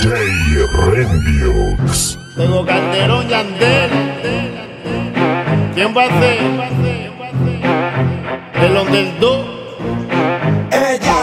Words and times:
DJ 0.00 0.66
Remix. 0.92 2.16
Tengo 2.34 2.64
Calderón 2.64 3.28
Yandel. 3.28 3.90
¿Quién 5.74 5.94
va 5.94 6.04
a 6.04 6.20
ser? 6.20 6.38
El 8.62 8.92
del 8.92 9.20
2. 9.20 9.46
Ella. 10.72 11.19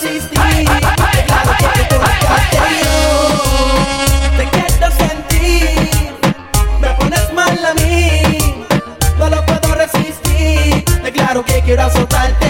quiero. 0.00 0.68
Me 6.80 6.88
pones 6.94 7.32
mal 7.32 7.58
a 7.64 7.74
mí. 7.74 8.22
No 9.18 9.28
lo 9.28 9.44
puedo 9.44 9.74
resistir. 9.74 10.84
Declaro 11.02 11.44
que 11.44 11.60
quiero 11.62 11.82
azotarte. 11.82 12.47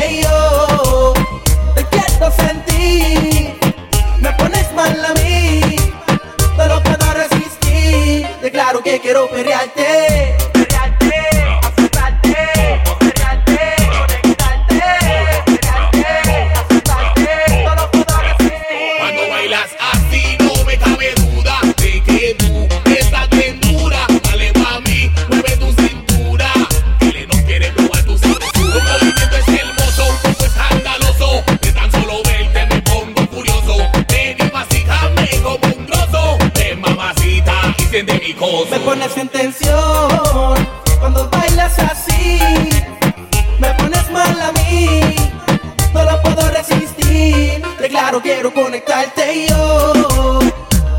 desconectarte 48.71 49.47
yo 49.49 50.39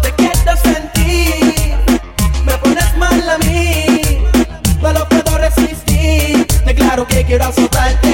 te 0.02 0.12
quiero 0.16 0.58
sentir, 0.58 1.76
me 2.44 2.54
pones 2.58 2.98
mal 2.98 3.30
a 3.30 3.38
mí, 3.40 4.02
no 4.82 4.92
lo 4.92 5.08
puedo 5.08 5.38
resistir, 5.38 6.48
declaro 6.66 7.06
que 7.06 7.24
quiero 7.26 7.46
azotarte. 7.46 8.09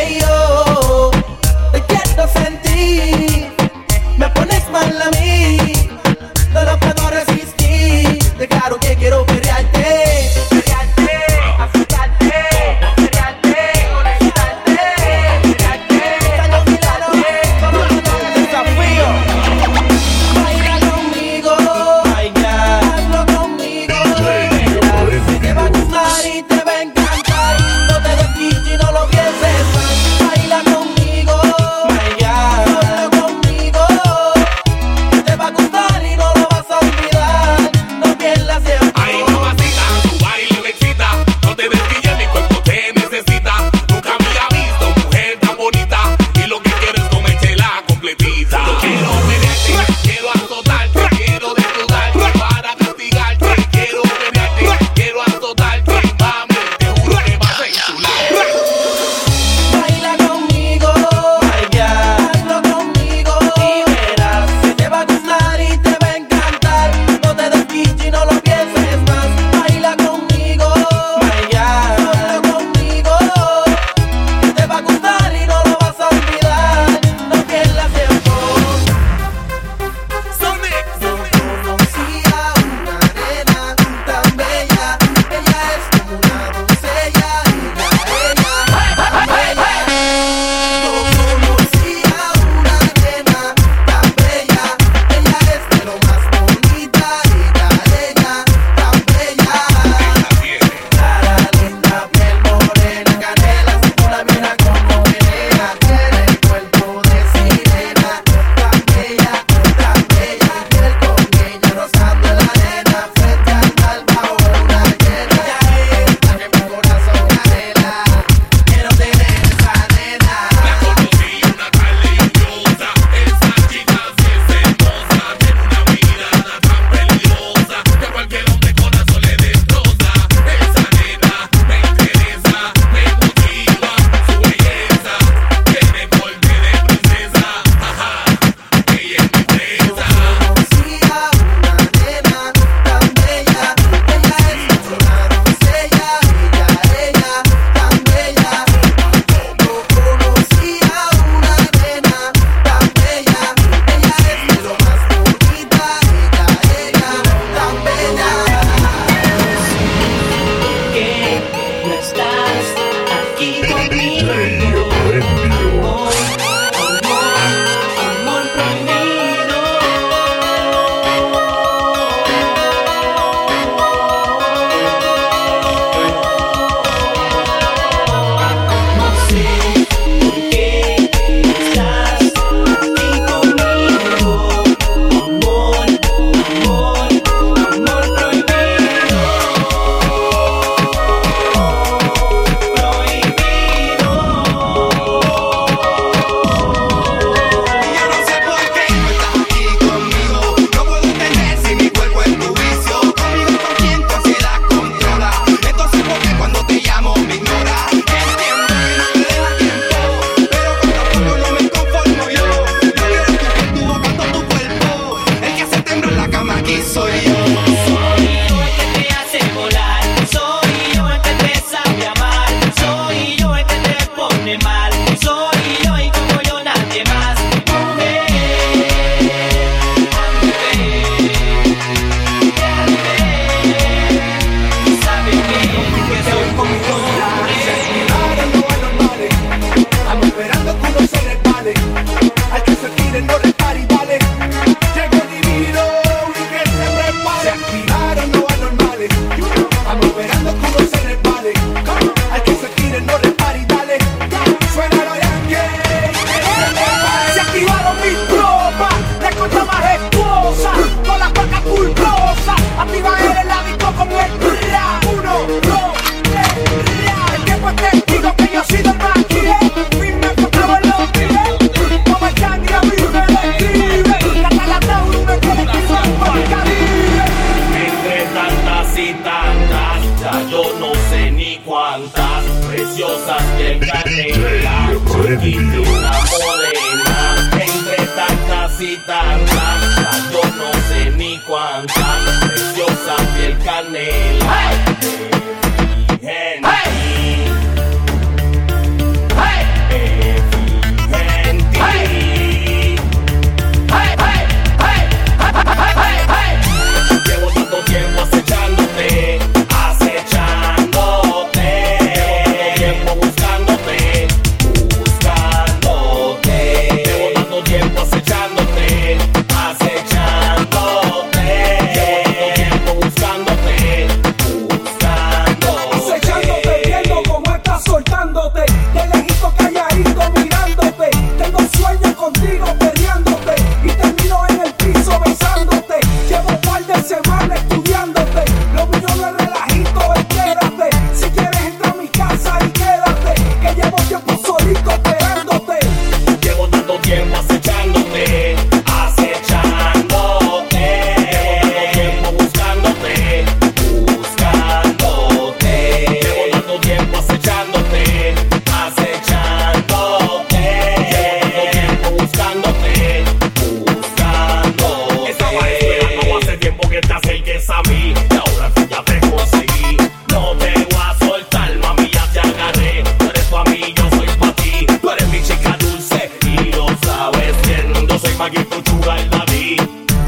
pa' 378.38 378.50
que 378.50 378.64
tu 378.66 378.82
chuga 378.82 379.18
el 379.18 379.30
David. 379.30 379.82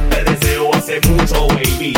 Te 0.10 0.24
deseo 0.24 0.74
hace 0.74 1.00
mucho, 1.08 1.48
baby. 1.48 1.94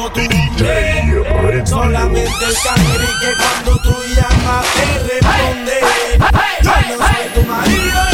cuando 0.00 0.12
tú. 0.12 0.20
Solamente 1.66 2.44
el 2.44 2.54
cangre 2.64 3.06
que 3.20 3.36
cuando 3.36 3.82
tú 3.82 3.94
llamas 4.14 4.66
te 4.74 4.98
responde. 5.08 5.80
Yo 6.62 6.70
no 6.70 7.06
soy 7.06 7.24
tu 7.34 7.42
marido. 7.46 8.09